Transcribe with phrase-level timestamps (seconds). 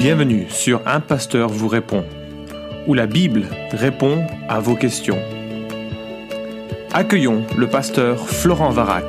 [0.00, 2.06] Bienvenue sur Un Pasteur vous répond,
[2.86, 5.18] où la Bible répond à vos questions.
[6.90, 9.04] Accueillons le pasteur Florent Varac.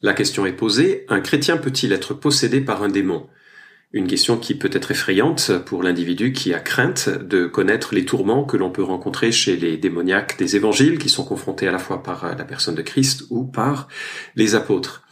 [0.00, 3.26] La question est posée, un chrétien peut-il être possédé par un démon?
[3.92, 8.44] Une question qui peut être effrayante pour l'individu qui a crainte de connaître les tourments
[8.44, 12.02] que l'on peut rencontrer chez les démoniaques des évangiles qui sont confrontés à la fois
[12.02, 13.88] par la personne de Christ ou par
[14.36, 15.04] les apôtres.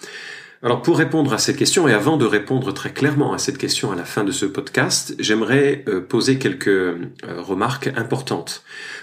[0.62, 3.92] Alors pour répondre à cette question et avant de répondre très clairement à cette question
[3.92, 8.62] à la fin de ce podcast, j'aimerais euh, poser quelques euh, remarques importantes.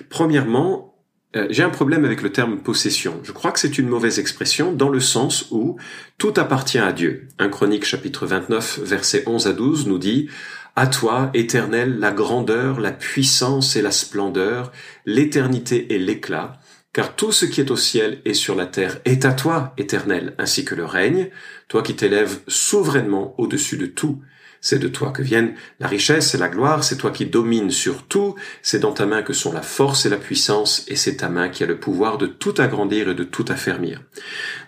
[0.09, 0.92] Premièrement,
[1.35, 3.19] euh, j'ai un problème avec le terme possession.
[3.23, 5.77] Je crois que c'est une mauvaise expression dans le sens où
[6.17, 7.27] tout appartient à Dieu.
[7.39, 10.29] Un Chronique chapitre 29 versets 11 à 12 nous dit
[10.75, 14.71] à toi, éternel, la grandeur, la puissance et la splendeur,
[15.05, 16.59] l'éternité et l'éclat,
[16.93, 20.33] car tout ce qui est au ciel et sur la terre est à toi, éternel,
[20.39, 21.29] ainsi que le règne,
[21.67, 24.21] toi qui t'élèves souverainement au-dessus de tout.
[24.65, 28.03] C'est de toi que viennent la richesse et la gloire, c'est toi qui domines sur
[28.03, 31.27] tout, c'est dans ta main que sont la force et la puissance, et c'est ta
[31.27, 33.99] main qui a le pouvoir de tout agrandir et de tout affermir.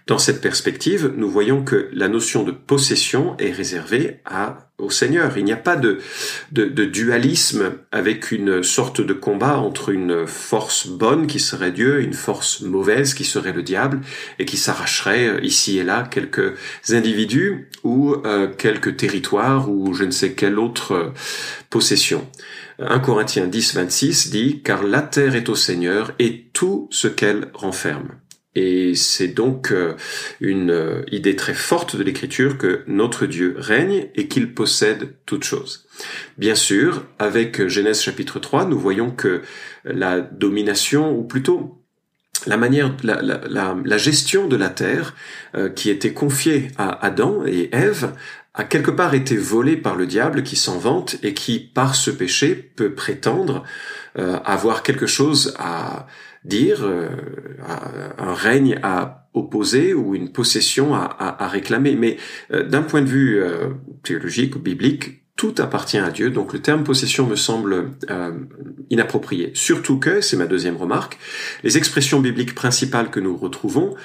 [0.08, 5.36] Dans cette perspective, nous voyons que la notion de possession est réservée à, au Seigneur.
[5.36, 5.98] Il n'y a pas de,
[6.52, 12.02] de, de, dualisme avec une sorte de combat entre une force bonne qui serait Dieu
[12.02, 14.02] une force mauvaise qui serait le diable
[14.38, 16.54] et qui s'arracherait euh, ici et là quelques
[16.90, 21.10] individus ou euh, quelques territoires ou je ne sais quelle autre euh,
[21.72, 22.30] possession.
[22.78, 27.50] 1 Corinthiens 10, 26 dit, car la terre est au Seigneur et tout ce qu'elle
[27.56, 28.10] renferme.
[28.56, 29.96] Et c'est donc euh,
[30.40, 35.44] une euh, idée très forte de l'Écriture que notre Dieu règne et qu'il possède toutes
[35.44, 35.86] choses.
[36.38, 39.42] Bien sûr, avec Genèse chapitre 3, nous voyons que
[39.84, 41.82] la domination, ou plutôt
[42.48, 45.16] la manière, la, gestion de la terre
[45.56, 48.14] euh, qui était confiée à Adam et Ève
[48.56, 52.10] a quelque part été volée par le diable qui s'en vante et qui, par ce
[52.10, 53.64] péché, peut prétendre
[54.46, 56.08] avoir quelque chose à,
[56.46, 57.10] dire, euh,
[58.18, 61.96] un règne à opposer ou une possession à, réclamer.
[61.96, 62.18] Mais
[62.52, 63.72] euh, d'un point de vue euh,
[64.04, 67.92] théologique ou biblique, tout appartient à Dieu, donc le terme possession me semble
[68.90, 69.52] inapproprié.
[69.54, 71.20] Surtout que, c'est ma deuxième remarque,
[71.62, 73.96] les expressions bibliques principales que nous retrouvons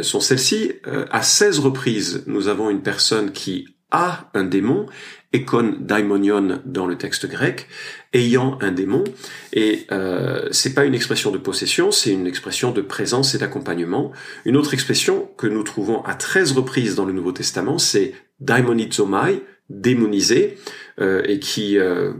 [0.00, 0.72] sont celles-ci.
[1.10, 4.86] à 16 reprises, nous avons une personne qui a un démon,
[5.32, 7.68] ekon daimonion dans le texte grec,
[8.12, 9.04] ayant un démon.
[9.52, 14.12] Et euh, c'est pas une expression de possession, c'est une expression de présence et d'accompagnement.
[14.44, 19.42] Une autre expression que nous trouvons à 13 reprises dans le Nouveau Testament, c'est daimonizomai,
[19.70, 20.56] démonisé,
[21.00, 22.12] euh, et qui euh,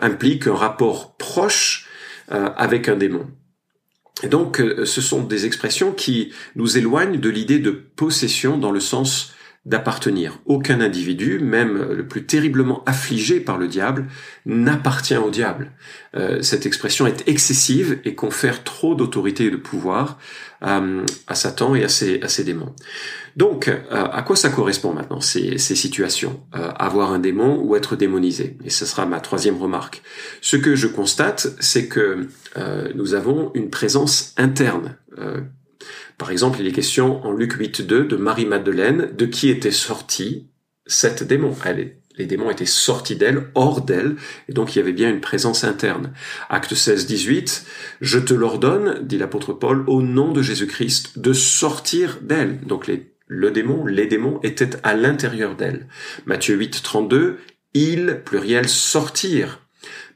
[0.00, 1.86] implique un rapport proche
[2.32, 3.26] euh, avec un démon.
[4.30, 9.34] Donc, ce sont des expressions qui nous éloignent de l'idée de possession dans le sens
[9.66, 10.40] d'appartenir.
[10.44, 14.06] Aucun individu, même le plus terriblement affligé par le diable,
[14.44, 15.72] n'appartient au diable.
[16.16, 20.18] Euh, cette expression est excessive et confère trop d'autorité et de pouvoir
[20.64, 22.74] euh, à Satan et à ses, démons.
[23.36, 26.42] Donc, euh, à quoi ça correspond maintenant, ces, ces situations?
[26.52, 28.58] Avoir un démon ou être démonisé?
[28.64, 30.02] Et ce sera ma troisième remarque.
[30.42, 32.28] Ce que je constate, c'est que
[32.94, 34.96] nous avons une présence interne
[36.18, 40.48] par exemple, il est question en Luc 8.2 de Marie-Madeleine, de qui était sorti
[40.86, 41.54] cette démon.
[41.64, 44.16] Elle les démons étaient sortis d'elle, hors d'elle,
[44.48, 46.12] et donc il y avait bien une présence interne.
[46.48, 47.66] Acte 16, 18,
[48.00, 52.60] je te l'ordonne, dit l'apôtre Paul, au nom de Jésus-Christ, de sortir d'elle.
[52.60, 52.90] Donc
[53.26, 55.88] le démon, les démons étaient à l'intérieur d'elle.
[56.24, 57.38] Matthieu 8, 32,
[57.74, 59.60] il, pluriel, sortir.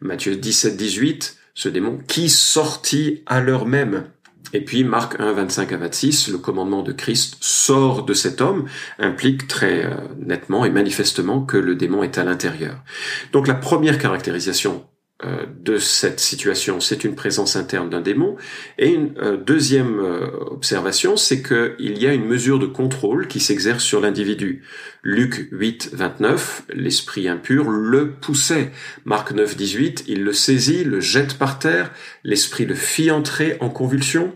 [0.01, 4.05] Matthieu 17, 18, ce démon qui sortit à l'heure même.
[4.53, 8.67] Et puis Marc 1, 25 à 26, le commandement de Christ sort de cet homme,
[8.99, 12.83] implique très euh, nettement et manifestement que le démon est à l'intérieur.
[13.33, 14.87] Donc la première caractérisation
[15.25, 18.37] euh, de cette situation, c'est une présence interne d'un démon.
[18.79, 20.01] Et une euh, deuxième
[20.51, 24.65] observation, c'est qu'il y a une mesure de contrôle qui s'exerce sur l'individu.
[25.03, 28.73] Luc 8, 29, l'esprit impur le poussait.
[29.05, 31.93] Marc 9, 18, il le saisit, le jette par terre,
[32.25, 34.35] l'esprit le fit entrer en convulsion.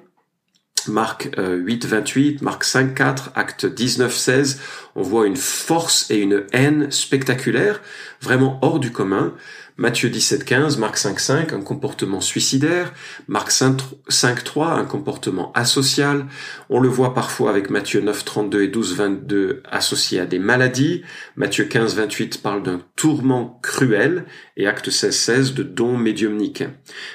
[0.89, 4.61] Marc 8, 28, Marc 5, 4, Acte 19, 16,
[4.95, 7.81] on voit une force et une haine spectaculaires,
[8.21, 9.35] vraiment hors du commun.
[9.77, 12.93] Matthieu 17, 15, Marc 5, 5, un comportement suicidaire,
[13.27, 16.27] Marc 5, 3, un comportement asocial.
[16.69, 21.03] On le voit parfois avec Matthieu 9, 32 et 12, 22 associé à des maladies.
[21.37, 24.27] Matthieu 15, 28 parle d'un tourment cruel
[24.57, 26.65] et Acte 16, 16 de dons médiumniques.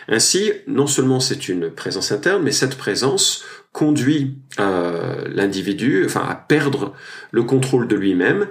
[0.08, 6.94] Ainsi, non seulement c'est une présence interne, mais cette présence conduit l'individu, enfin à perdre
[7.30, 8.48] le contrôle de lui-même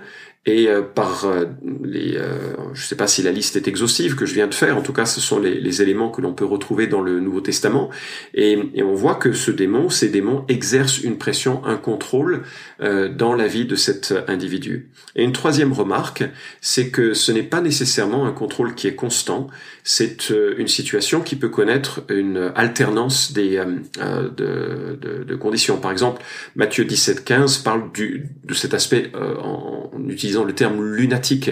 [0.48, 1.44] et euh, par euh,
[1.82, 2.38] les, euh,
[2.72, 4.80] je ne sais pas si la liste est exhaustive que je viens de faire, en
[4.80, 7.90] tout cas ce sont les, les éléments que l'on peut retrouver dans le Nouveau Testament,
[8.32, 12.42] et, et, on voit que ce démon, ces démons exercent une pression, un contrôle
[12.78, 14.90] dans la vie de cet individu.
[15.16, 16.24] Et une troisième remarque,
[16.60, 19.48] c'est que ce n'est pas nécessairement un contrôle qui est constant,
[19.82, 23.56] c'est une situation qui peut connaître une alternance des,
[23.96, 25.78] de, de, de, conditions.
[25.78, 26.22] Par exemple,
[26.54, 31.50] Matthieu 17-15 parle du, de cet aspect en utilisant le terme lunatique,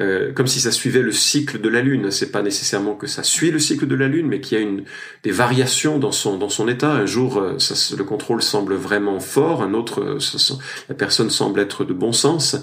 [0.00, 2.10] euh, comme si ça suivait le cycle de la Lune.
[2.10, 4.64] C'est pas nécessairement que ça suit le cycle de la Lune, mais qu'il y a
[4.64, 4.84] une,
[5.22, 6.92] des variations dans son, dans son état.
[6.92, 7.56] Un jour, euh,
[7.96, 10.18] le contrôle semble vraiment fort, un autre, euh,
[10.88, 12.56] la personne semble être de bon sens.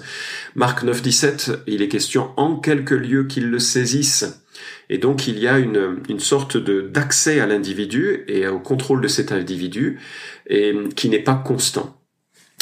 [0.54, 4.42] Marc 9, 17, il est question en quelques lieux qu'il le saisisse.
[4.88, 9.08] Et donc il y a une, une sorte d'accès à l'individu et au contrôle de
[9.08, 9.98] cet individu
[10.48, 11.96] et qui n'est pas constant.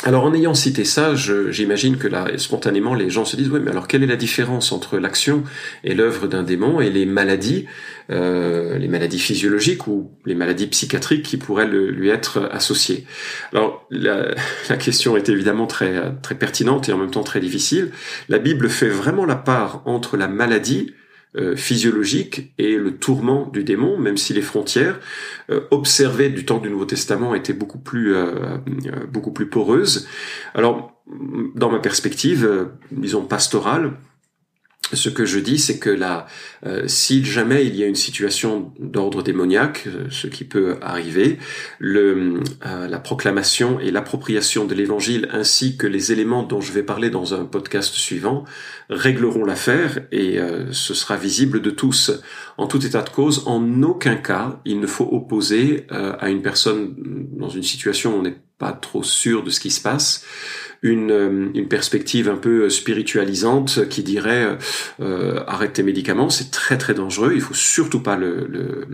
[0.06, 3.71] Alors en ayant cité ça, j'imagine que là, spontanément, les gens se disent, oui, mais
[3.71, 5.45] alors quelle est la différence entre l'action
[5.83, 7.65] et l'œuvre d'un démon et les maladies,
[8.11, 13.06] euh, les maladies physiologiques ou les maladies psychiatriques qui pourraient lui être associées?
[13.55, 14.35] Alors la,
[14.69, 17.91] la, question est évidemment très, très pertinente et en même temps très difficile.
[18.29, 20.93] La Bible fait vraiment la part entre la maladie
[21.37, 25.01] euh, physiologique et le tourment du démon, même si les frontières
[25.51, 28.59] euh, observées du temps du Nouveau Testament étaient beaucoup plus euh,
[29.11, 30.07] beaucoup plus poreuses.
[30.55, 31.03] Alors,
[31.57, 33.95] dans ma perspective, disons pastorale,
[34.93, 36.27] ce que je dis, c'est que là,
[36.67, 41.39] euh, si jamais il y a une situation d'ordre démoniaque, euh, ce qui peut arriver,
[41.79, 46.83] le, euh, la proclamation et l'appropriation de l'Évangile ainsi que les éléments dont je vais
[46.83, 48.45] parler dans un podcast suivant
[48.91, 50.39] régleront l'affaire et
[50.73, 52.13] ce sera visible de tous.
[52.59, 56.95] En tout état de cause, en aucun cas, il ne faut opposer à une personne
[57.33, 60.25] dans une situation où on n'est pas trop sûr de ce qui se passe,
[60.85, 64.57] une, euh, une perspective un peu spiritualisante qui dirait
[65.01, 68.87] euh, arrête tes médicaments, c'est très très dangereux, il faut surtout pas le, le,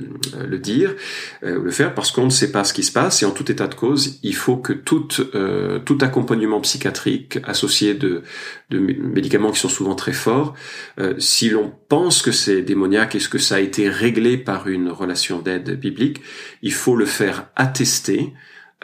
[0.47, 0.95] le dire
[1.43, 3.51] euh, le faire parce qu'on ne sait pas ce qui se passe et en tout
[3.51, 8.23] état de cause, il faut que tout, euh, tout accompagnement psychiatrique associé de,
[8.71, 10.55] de médicaments qui sont souvent très forts,
[10.99, 14.89] euh, si l'on pense que c'est démoniaque et que ça a été réglé par une
[14.89, 16.23] relation d'aide biblique,
[16.63, 18.33] il faut le faire attester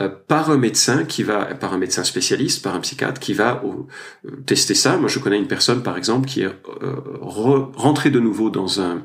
[0.01, 3.63] euh, par un médecin qui va, par un médecin spécialiste, par un psychiatre qui va
[3.65, 4.99] euh, tester ça.
[4.99, 6.53] Moi, je connais une personne, par exemple, qui est euh,
[7.75, 9.03] rentrée de nouveau dans un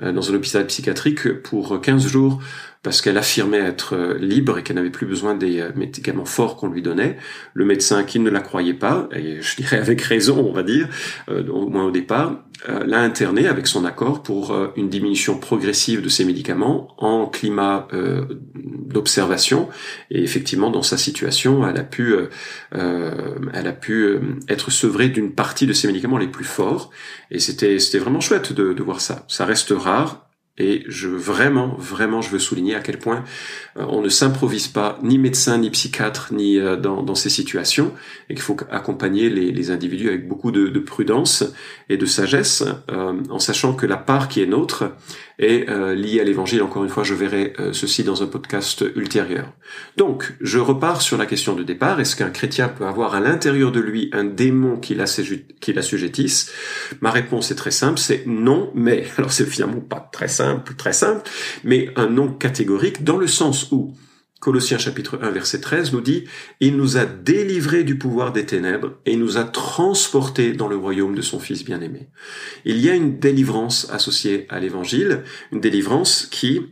[0.00, 2.40] dans un hôpital psychiatrique pour 15 jours
[2.82, 6.56] parce qu'elle affirmait être euh, libre et qu'elle n'avait plus besoin des euh, médicaments forts
[6.56, 7.18] qu'on lui donnait.
[7.52, 10.88] Le médecin qui ne la croyait pas, et je dirais avec raison, on va dire,
[11.28, 12.44] euh, au moins au départ,
[12.84, 17.88] l'a internée avec son accord pour une diminution progressive de ses médicaments en climat
[18.86, 19.70] d'observation.
[20.10, 22.14] Et effectivement, dans sa situation, elle a pu,
[22.72, 26.90] elle a pu être sevrée d'une partie de ses médicaments les plus forts.
[27.30, 29.24] Et c'était, c'était vraiment chouette de, de voir ça.
[29.26, 30.29] Ça reste rare,
[30.60, 33.24] et je vraiment, vraiment, je veux souligner à quel point
[33.78, 37.94] euh, on ne s'improvise pas, ni médecin, ni psychiatre, ni euh, dans, ces situations,
[38.28, 41.44] et qu'il faut accompagner les, individus avec beaucoup de, de, prudence
[41.88, 44.84] et de sagesse, euh, en sachant que la part qui est nôtre
[45.40, 46.62] est liée à l'Évangile.
[46.62, 49.52] Encore une fois, je verrai ceci dans un podcast ultérieur.
[49.96, 52.00] Donc, je repars sur la question de départ.
[52.00, 56.52] Est-ce qu'un chrétien peut avoir à l'intérieur de lui un démon qui l'assujettisse?
[57.00, 60.92] Ma réponse est très simple, c'est non, mais alors c'est finalement pas très simple très
[60.92, 61.28] simple,
[61.64, 63.94] mais un nom catégorique dans le sens où
[64.40, 66.24] Colossiens chapitre 1 verset 13 nous dit
[66.60, 71.14] Il nous a délivrés du pouvoir des ténèbres et nous a transportés dans le royaume
[71.14, 72.08] de son Fils bien-aimé.
[72.64, 76.62] Il y a une délivrance associée à l'évangile, une délivrance qui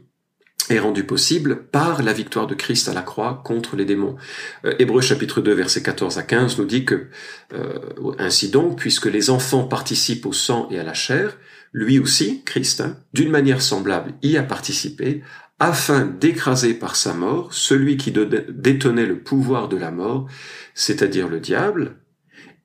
[0.70, 4.16] est rendue possible par la victoire de Christ à la croix contre les démons.
[4.64, 7.08] Euh, Hébreux chapitre 2 verset 14 à 15 nous dit que
[7.52, 7.78] euh,
[8.18, 11.36] ainsi donc, puisque les enfants participent au sang et à la chair,
[11.72, 15.22] lui aussi, Christ, hein, d'une manière semblable, y a participé,
[15.60, 20.28] afin d'écraser par sa mort celui qui détenait le pouvoir de la mort,
[20.74, 21.96] c'est-à-dire le diable,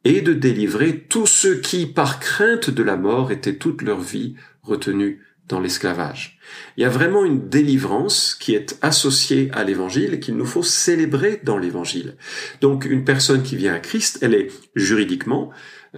[0.03, 4.35] et de délivrer tous ceux qui, par crainte de la mort, étaient toute leur vie
[4.61, 6.39] retenus dans l'esclavage.
[6.77, 10.63] Il y a vraiment une délivrance qui est associée à l'évangile et qu'il nous faut
[10.63, 12.15] célébrer dans l'évangile.
[12.61, 15.51] Donc une personne qui vient à Christ, elle est juridiquement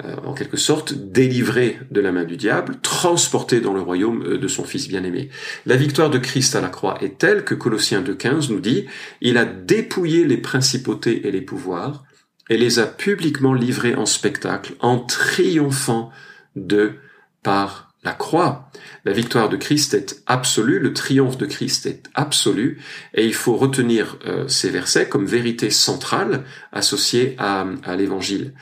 [0.03, 4.37] euh, en quelque sorte délivré de la main du diable, transporté dans le royaume euh,
[4.37, 5.29] de son Fils bien-aimé.
[5.65, 8.87] La victoire de Christ à la croix est telle que Colossiens 2.15 nous dit,
[9.21, 12.03] il a dépouillé les principautés et les pouvoirs,
[12.49, 16.11] et les a publiquement livrés en spectacle, en triomphant
[16.57, 16.95] de
[17.41, 18.69] par la croix.
[19.05, 22.81] La victoire de Christ est absolue, le triomphe de Christ est absolu,
[23.13, 28.53] et il faut retenir euh, ces versets comme vérité centrale associée à, à l'évangile.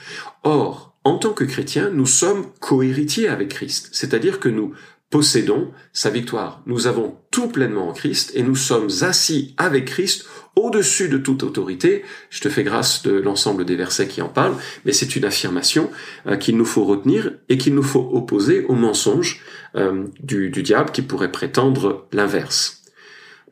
[0.43, 4.73] Or, en tant que chrétiens, nous sommes cohéritiers avec Christ, c'est-à-dire que nous
[5.09, 6.63] possédons sa victoire.
[6.65, 11.43] Nous avons tout pleinement en Christ et nous sommes assis avec Christ au-dessus de toute
[11.43, 12.03] autorité.
[12.31, 14.55] Je te fais grâce de l'ensemble des versets qui en parlent,
[14.85, 15.91] mais c'est une affirmation
[16.25, 19.41] euh, qu'il nous faut retenir et qu'il nous faut opposer au mensonge
[19.75, 22.81] euh, du, du diable qui pourrait prétendre l'inverse.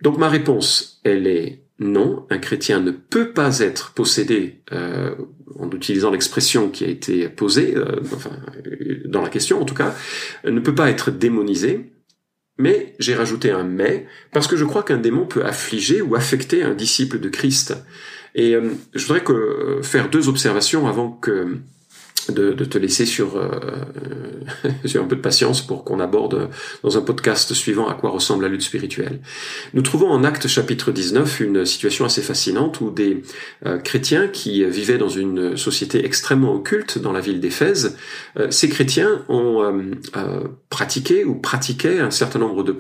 [0.01, 5.15] Donc ma réponse, elle est non, un chrétien ne peut pas être possédé, euh,
[5.59, 8.29] en utilisant l'expression qui a été posée, euh, enfin,
[9.05, 9.95] dans la question en tout cas,
[10.45, 11.91] ne peut pas être démonisé,
[12.59, 16.61] mais j'ai rajouté un mais, parce que je crois qu'un démon peut affliger ou affecter
[16.61, 17.73] un disciple de Christ.
[18.35, 21.57] Et euh, je voudrais que, faire deux observations avant que
[22.29, 23.49] de, te laisser sur, euh,
[24.85, 26.49] sur un peu de patience pour qu'on aborde
[26.83, 29.19] dans un podcast suivant à quoi ressemble la lutte spirituelle.
[29.73, 33.23] Nous trouvons en Acte chapitre 19 une situation assez fascinante où des
[33.65, 37.97] euh, chrétiens qui vivaient dans une société extrêmement occulte dans la ville d'Éphèse,
[38.37, 39.61] euh, ces chrétiens ont
[40.71, 42.75] pratiqué ou pratiquaient un certain nombre de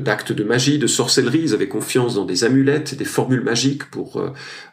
[0.00, 3.90] d'actes de, de, magie, de sorcellerie, ils avaient confiance dans des amulettes, des formules magiques
[3.90, 4.22] pour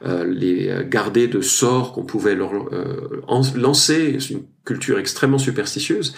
[0.03, 2.51] les garder de sorts qu'on pouvait leur
[3.55, 6.13] lancé une culture extrêmement superstitieuse.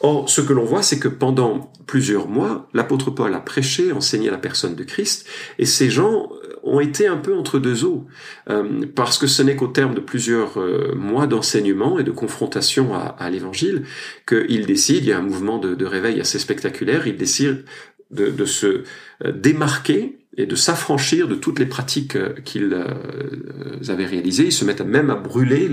[0.00, 4.30] Or, ce que l'on voit, c'est que pendant plusieurs mois, l'apôtre Paul a prêché, enseigné
[4.30, 5.26] la personne de Christ,
[5.58, 6.28] et ces gens
[6.62, 8.06] ont été un peu entre deux eaux,
[8.48, 12.94] euh, parce que ce n'est qu'au terme de plusieurs euh, mois d'enseignement et de confrontation
[12.94, 13.84] à, l'évangile
[14.26, 17.64] qu'il décide, il y a un mouvement de, réveil assez spectaculaire, il décide
[18.10, 18.84] de, de se
[19.24, 24.46] euh, démarquer et de s'affranchir de toutes les pratiques euh, qu'ils euh, avaient réalisées.
[24.46, 25.68] Ils se mettent même à brûler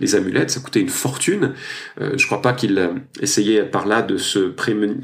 [0.00, 1.54] les, amulettes, ça coûtait une fortune.
[2.00, 2.90] Euh, je crois pas qu'ils
[3.20, 4.54] essayaient par là de se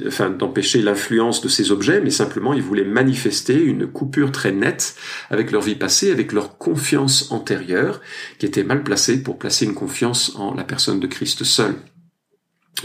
[0.06, 4.94] enfin d'empêcher l'influence de ces objets, mais simplement ils voulaient manifester une coupure très nette
[5.30, 8.00] avec leur vie passée, avec leur confiance antérieure,
[8.38, 11.74] qui était mal placée pour placer une confiance en la personne de Christ seul.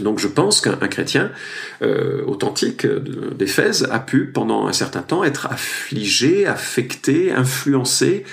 [0.00, 1.30] Donc je pense qu'un chrétien
[1.82, 8.24] euh, authentique d'Éphèse a pu pendant un certain temps être affligé, affecté, influencé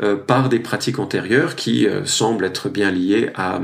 [0.00, 3.60] euh, par des pratiques antérieures qui euh, semblent être bien liées à,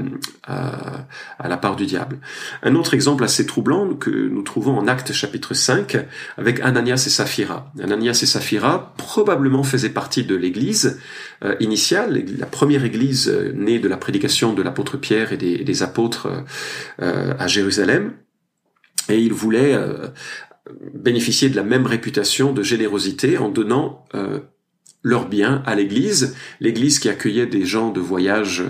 [1.49, 2.19] la part du diable.
[2.65, 5.97] Un autre exemple assez troublant que nous trouvons en Actes chapitre 5
[6.37, 7.71] avec Ananias et Saphira.
[7.81, 11.01] Ananias et Saphira probablement faisaient partie de l'église
[11.34, 16.29] euh, initiale, la première église née de la prédication de l'apôtre Pierre et des, apôtres
[16.99, 18.13] à Jérusalem.
[19.09, 19.79] Et ils voulaient
[20.95, 24.07] bénéficier de la même réputation de générosité en donnant
[25.05, 28.65] leurs biens à l'église, l'église qui accueillait des gens de voyage,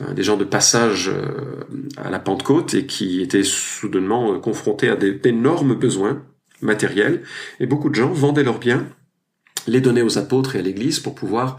[0.00, 1.64] euh, des gens de passage euh,
[1.96, 6.22] à la Pentecôte et qui étaient soudainement euh, confrontés à d'énormes besoins
[6.60, 7.22] matériels,
[7.60, 8.86] et beaucoup de gens vendaient leurs biens
[9.66, 11.58] les donner aux apôtres et à l'Église pour pouvoir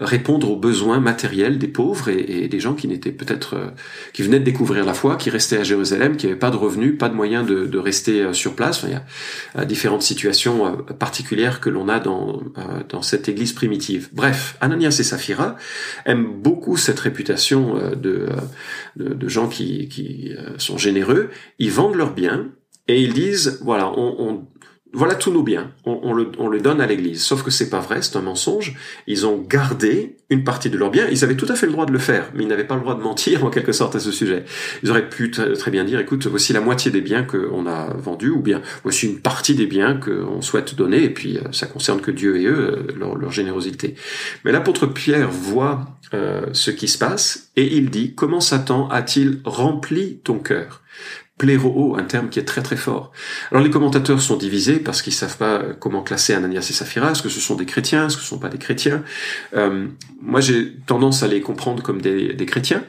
[0.00, 3.66] répondre aux besoins matériels des pauvres et, des gens qui n'étaient peut-être euh,
[4.12, 6.96] qui venaient de découvrir la foi, qui restaient à Jérusalem, qui n'avaient pas de revenus,
[6.98, 8.82] pas de moyens de, rester euh, sur place.
[8.84, 9.04] il y a
[9.58, 12.42] euh, différentes situations particulières que l'on a dans
[12.88, 14.08] dans cette Église primitive.
[14.12, 15.56] Bref, Ananias et Saphira
[16.06, 18.28] aiment beaucoup cette réputation de
[18.96, 21.30] de, gens qui qui sont généreux.
[21.58, 22.48] Ils vendent leurs biens
[22.88, 24.46] et ils disent voilà on, on
[24.92, 27.22] voilà tous nos biens, on, le, on le, donne à l'Église.
[27.22, 28.74] Sauf que c'est pas vrai, c'est un mensonge.
[29.06, 31.06] Ils ont gardé une partie de leurs biens.
[31.10, 32.80] Ils avaient tout à fait le droit de le faire, mais ils n'avaient pas le
[32.80, 34.44] droit de mentir en quelque sorte à ce sujet.
[34.82, 38.30] Ils auraient pu très bien dire, écoute, voici la moitié des biens qu'on a vendus,
[38.30, 42.00] ou bien voici une partie des biens qu'on souhaite donner, et puis euh, ça concerne
[42.00, 43.94] que Dieu et eux, euh, leur, leur générosité.
[44.44, 49.40] Mais l'apôtre Pierre voit euh, ce qui se passe, et il dit, comment Satan a-t-il
[49.44, 50.82] rempli ton cœur?
[51.40, 53.12] Pléro, un terme qui est très très fort.
[53.50, 57.12] Alors les commentateurs sont divisés parce qu'ils savent pas comment classer Ananias et Saphira.
[57.12, 58.06] Est-ce que ce sont des chrétiens?
[58.06, 59.02] Est-ce que ce sont pas des chrétiens?
[59.56, 59.86] Euh,
[60.20, 62.84] Moi j'ai tendance à les comprendre comme des, chrétiens.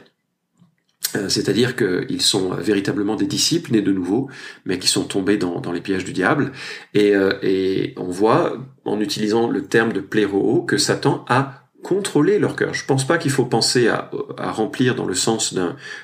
[1.16, 4.28] Euh, c'est-à-dire qu'ils sont véritablement des disciples nés de nouveau,
[4.66, 6.52] mais qui sont tombés dans, les pièges du diable.
[6.92, 12.38] Et, euh, et on voit, en utilisant le terme de pléro, que Satan a contrôler
[12.38, 12.74] leur cœur.
[12.74, 15.54] Je pense pas qu'il faut penser à, remplir dans le sens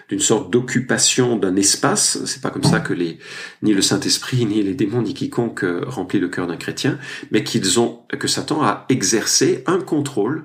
[0.09, 2.25] d'une sorte d'occupation d'un espace.
[2.25, 3.19] C'est pas comme ça que les
[3.63, 6.99] ni le Saint Esprit ni les démons ni quiconque euh, remplit le cœur d'un chrétien,
[7.31, 10.45] mais qu'ils ont que Satan a exercé un contrôle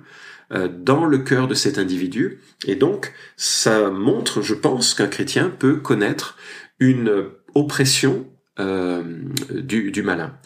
[0.52, 2.40] euh, dans le cœur de cet individu.
[2.66, 6.38] Et donc, ça montre, je pense, qu'un chrétien peut connaître
[6.80, 7.26] une
[7.56, 8.28] oppression
[8.60, 9.04] euh,
[9.50, 10.38] du malin.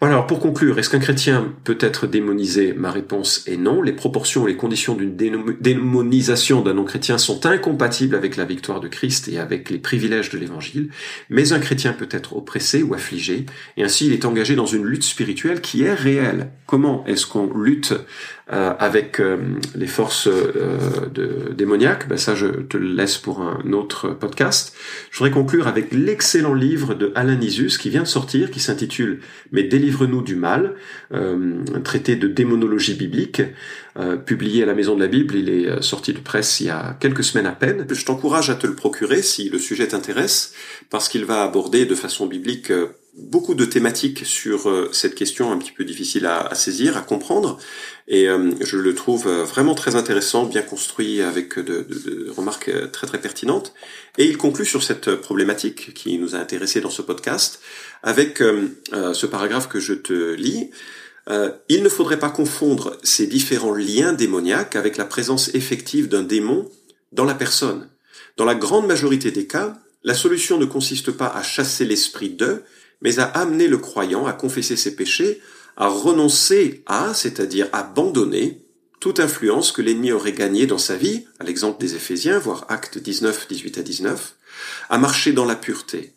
[0.00, 2.72] Alors pour conclure, est-ce qu'un chrétien peut être démonisé?
[2.72, 3.82] Ma réponse est non.
[3.82, 8.86] Les proportions et les conditions d'une démonisation d'un non-chrétien sont incompatibles avec la victoire de
[8.86, 10.90] Christ et avec les privilèges de l'évangile,
[11.30, 14.84] mais un chrétien peut être oppressé ou affligé, et ainsi il est engagé dans une
[14.84, 16.50] lutte spirituelle qui est réelle.
[16.66, 17.94] Comment est-ce qu'on lutte
[18.48, 19.36] avec euh,
[19.74, 24.74] les forces euh, de, démoniaques, ben ça je te le laisse pour un autre podcast.
[25.10, 29.20] Je voudrais conclure avec l'excellent livre de Alain Isus qui vient de sortir, qui s'intitule
[29.52, 30.74] Mais délivre-nous du mal,
[31.12, 33.42] un traité de démonologie biblique,
[34.26, 36.96] publié à la Maison de la Bible, il est sorti de presse il y a
[37.00, 37.86] quelques semaines à peine.
[37.90, 40.54] Je t'encourage à te le procurer si le sujet t'intéresse,
[40.88, 42.72] parce qu'il va aborder de façon biblique
[43.14, 47.58] beaucoup de thématiques sur euh, cette question un petit peu difficile à, saisir, à comprendre,
[48.06, 53.06] et euh, je le trouve euh, vraiment très intéressant, bien construit, avec de, remarques très
[53.06, 53.74] très pertinentes.
[54.16, 57.60] Et il conclut sur cette problématique qui nous a intéressés dans ce podcast,
[58.02, 60.70] avec ce paragraphe que je te lis.
[61.68, 66.68] il ne faudrait pas confondre ces différents liens démoniaques avec la présence effective d'un démon
[67.12, 67.88] dans la personne.
[68.36, 72.64] Dans la grande majorité des cas, la solution ne consiste pas à chasser l'esprit d'eux,
[73.00, 75.40] mais à amener le croyant à confesser ses péchés,
[75.76, 78.64] à renoncer à, c'est-à-dire abandonner,
[79.00, 82.98] toute influence que l'ennemi aurait gagnée dans sa vie, à l'exemple des Éphésiens, voire Actes
[82.98, 84.34] 19, 18 à 19,
[84.90, 86.14] à marcher dans la pureté.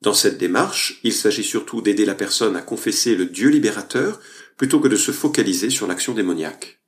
[0.00, 4.20] Dans cette démarche, il s'agit surtout d'aider la personne à confesser le Dieu libérateur
[4.56, 6.80] plutôt que de se focaliser sur l'action démoniaque.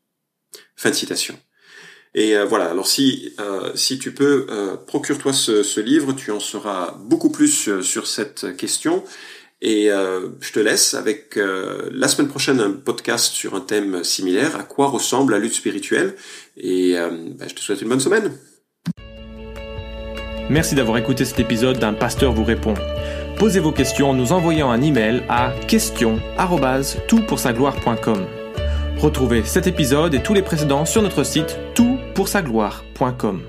[0.74, 1.38] Fin de citation.
[2.14, 6.38] Et euh, voilà, alors si, euh, si tu peux, euh, procure-toi ce, livre, tu en
[6.40, 9.02] sauras beaucoup plus sur cette question.
[9.62, 14.64] Et je te laisse avec la semaine prochaine un podcast sur un thème similaire, à
[14.64, 16.14] quoi ressemble la lutte spirituelle?
[16.58, 16.94] Et
[17.38, 18.36] bah, je te souhaite une bonne semaine.
[20.50, 22.75] Merci d'avoir écouté cet épisode d'un pasteur vous répond.
[23.38, 28.45] Posez vos questions en nous envoyant un email à question@toutpoursagloire.com.
[28.98, 33.42] Retrouvez cet épisode et tous les précédents sur notre site tout pour sa gloire.com.